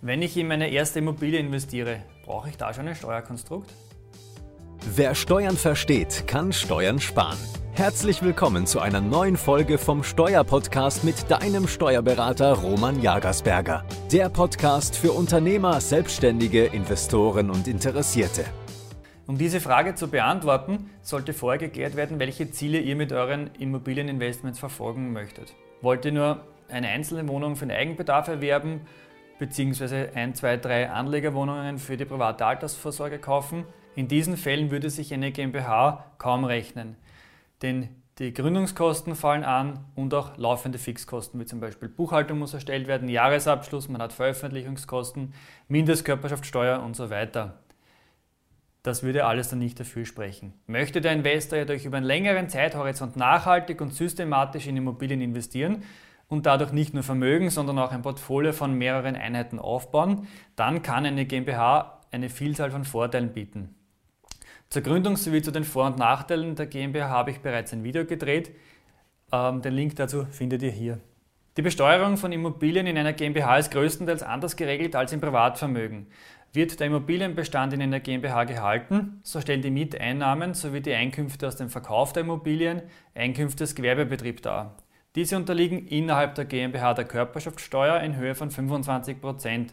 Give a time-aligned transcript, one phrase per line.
[0.00, 3.68] Wenn ich in meine erste Immobilie investiere, brauche ich da schon ein Steuerkonstrukt?
[4.94, 7.36] Wer Steuern versteht, kann Steuern sparen.
[7.72, 13.84] Herzlich willkommen zu einer neuen Folge vom Steuerpodcast mit deinem Steuerberater Roman Jagersberger.
[14.12, 18.44] Der Podcast für Unternehmer, Selbstständige, Investoren und Interessierte.
[19.26, 24.60] Um diese Frage zu beantworten, sollte vorher geklärt werden, welche Ziele ihr mit euren Immobilieninvestments
[24.60, 25.56] verfolgen möchtet.
[25.82, 28.82] Wollt ihr nur eine einzelne Wohnung für den Eigenbedarf erwerben
[29.38, 33.64] beziehungsweise ein, zwei, drei Anlegerwohnungen für die private Altersvorsorge kaufen.
[33.94, 36.96] In diesen Fällen würde sich eine GmbH kaum rechnen,
[37.62, 42.88] denn die Gründungskosten fallen an und auch laufende Fixkosten, wie zum Beispiel Buchhaltung muss erstellt
[42.88, 45.34] werden, Jahresabschluss, man hat Veröffentlichungskosten,
[45.68, 47.60] Mindestkörperschaftssteuer und so weiter.
[48.82, 50.52] Das würde alles dann nicht dafür sprechen.
[50.66, 55.82] Möchte der Investor jedoch über einen längeren Zeithorizont nachhaltig und systematisch in Immobilien investieren,
[56.28, 61.06] und dadurch nicht nur Vermögen, sondern auch ein Portfolio von mehreren Einheiten aufbauen, dann kann
[61.06, 63.74] eine GmbH eine Vielzahl von Vorteilen bieten.
[64.70, 68.04] Zur Gründung sowie zu den Vor- und Nachteilen der GmbH habe ich bereits ein Video
[68.04, 68.52] gedreht.
[69.32, 71.00] Ähm, den Link dazu findet ihr hier.
[71.56, 76.06] Die Besteuerung von Immobilien in einer GmbH ist größtenteils anders geregelt als im Privatvermögen.
[76.52, 81.56] Wird der Immobilienbestand in einer GmbH gehalten, so stellen die Mieteinnahmen sowie die Einkünfte aus
[81.56, 82.82] dem Verkauf der Immobilien
[83.14, 84.76] Einkünfte des Gewerbebetriebs dar.
[85.14, 89.70] Diese unterliegen innerhalb der GmbH der Körperschaftssteuer in Höhe von 25%.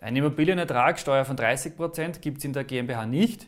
[0.00, 3.46] Eine Immobilienertragssteuer von 30% gibt es in der GmbH nicht,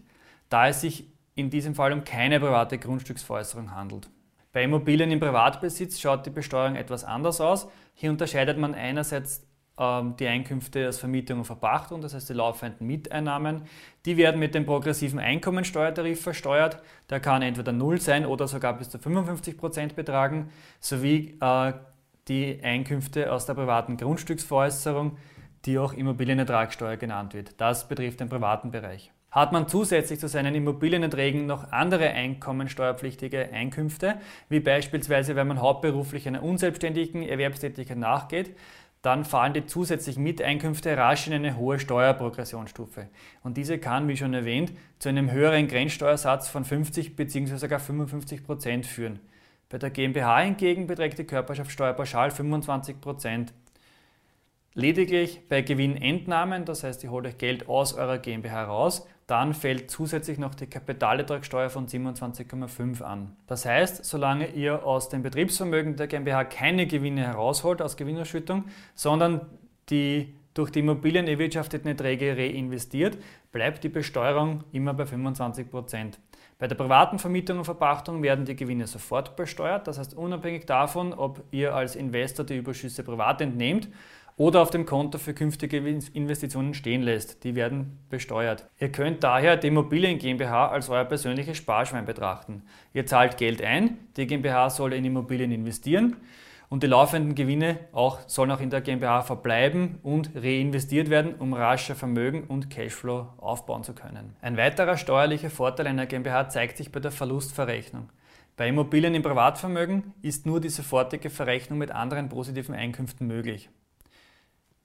[0.51, 4.11] da es sich in diesem Fall um keine private Grundstücksveräußerung handelt.
[4.53, 7.69] Bei Immobilien im Privatbesitz schaut die Besteuerung etwas anders aus.
[7.95, 9.47] Hier unterscheidet man einerseits
[9.79, 13.63] die Einkünfte aus Vermietung und Verpachtung, das heißt die laufenden Mieteinnahmen,
[14.05, 16.83] die werden mit dem progressiven Einkommensteuertarif versteuert.
[17.09, 21.73] Der kann entweder 0 sein oder sogar bis zu 55 Prozent betragen, sowie äh,
[22.29, 25.17] die Einkünfte aus der privaten Grundstücksveräußerung,
[25.65, 27.61] die auch Immobilienertragssteuer genannt wird.
[27.61, 29.11] Das betrifft den privaten Bereich.
[29.31, 34.17] Hat man zusätzlich zu seinen Immobilienerträgen noch andere einkommensteuerpflichtige Einkünfte,
[34.51, 38.55] wie beispielsweise wenn man hauptberuflich einer unselbstständigen Erwerbstätigkeit nachgeht,
[39.03, 43.09] dann fallen die zusätzlichen Miteinkünfte rasch in eine hohe Steuerprogressionsstufe.
[43.43, 47.57] Und diese kann, wie schon erwähnt, zu einem höheren Grenzsteuersatz von 50 bzw.
[47.57, 49.19] sogar 55 Prozent führen.
[49.69, 53.53] Bei der GmbH hingegen beträgt die Körperschaftssteuer pauschal 25 Prozent.
[54.75, 59.91] Lediglich bei Gewinnentnahmen, das heißt, ihr holt euch Geld aus eurer GmbH raus, dann fällt
[59.91, 63.37] zusätzlich noch die Kapitalertragssteuer von 27,5 an.
[63.47, 69.43] Das heißt, solange ihr aus dem Betriebsvermögen der GmbH keine Gewinne herausholt aus Gewinnerschüttung, sondern
[69.91, 73.19] die durch die Immobilien erwirtschafteten Erträge reinvestiert,
[73.53, 76.19] bleibt die Besteuerung immer bei 25 Prozent.
[76.63, 81.13] Bei der privaten Vermietung und Verpachtung werden die Gewinne sofort besteuert, das heißt unabhängig davon,
[81.13, 83.89] ob ihr als Investor die Überschüsse privat entnehmt
[84.37, 87.43] oder auf dem Konto für künftige Investitionen stehen lässt.
[87.43, 88.69] Die werden besteuert.
[88.79, 92.63] Ihr könnt daher die Immobilien GmbH als euer persönliches Sparschwein betrachten.
[92.95, 96.17] Ihr zahlt Geld ein, die GmbH soll in Immobilien investieren
[96.73, 101.53] und die laufenden Gewinne auch, sollen auch in der GmbH verbleiben und reinvestiert werden, um
[101.53, 104.37] rascher Vermögen und Cashflow aufbauen zu können.
[104.41, 108.09] Ein weiterer steuerlicher Vorteil einer GmbH zeigt sich bei der Verlustverrechnung.
[108.57, 113.69] Bei Immobilien im Privatvermögen ist nur die sofortige Verrechnung mit anderen positiven Einkünften möglich.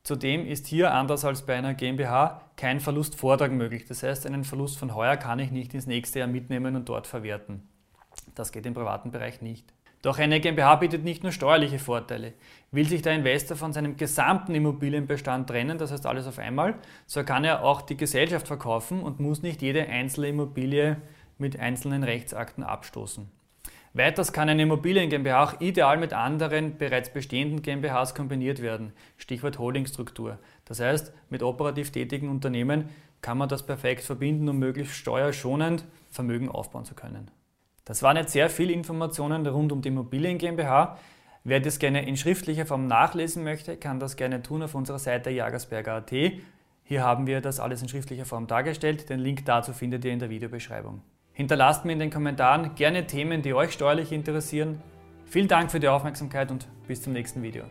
[0.04, 3.86] Zudem ist hier, anders als bei einer GmbH, kein Verlustvortrag möglich.
[3.86, 7.08] Das heißt, einen Verlust von heuer kann ich nicht ins nächste Jahr mitnehmen und dort
[7.08, 7.70] verwerten.
[8.36, 9.74] Das geht im privaten Bereich nicht.
[10.02, 12.34] Doch eine GmbH bietet nicht nur steuerliche Vorteile.
[12.72, 16.76] Will sich der Investor von seinem gesamten Immobilienbestand trennen, das heißt alles auf einmal,
[17.06, 20.98] so kann er auch die Gesellschaft verkaufen und muss nicht jede einzelne Immobilie
[21.38, 23.30] mit einzelnen Rechtsakten abstoßen.
[23.94, 28.94] Weiters kann eine Immobilien GmbH auch ideal mit anderen bereits bestehenden GmbHs kombiniert werden.
[29.18, 30.38] Stichwort Holdingstruktur.
[30.66, 32.90] Das heißt, mit operativ tätigen Unternehmen
[33.22, 37.32] kann man das perfekt verbinden, um möglichst steuerschonend Vermögen aufbauen zu können.
[37.88, 40.98] Das waren jetzt sehr viele Informationen rund um die Immobilien GmbH.
[41.46, 45.30] Wer das gerne in schriftlicher Form nachlesen möchte, kann das gerne tun auf unserer Seite
[45.30, 46.12] jagersberger.at.
[46.84, 49.10] Hier haben wir das alles in schriftlicher Form dargestellt.
[49.10, 51.02] Den Link dazu findet ihr in der Videobeschreibung.
[51.32, 54.82] Hinterlasst mir in den Kommentaren gerne Themen, die euch steuerlich interessieren.
[55.26, 57.64] Vielen Dank für die Aufmerksamkeit und bis zum nächsten Video.